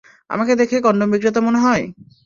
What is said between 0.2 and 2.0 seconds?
আমাকে দেখে কনডম-বিক্রেতা মনে হয়?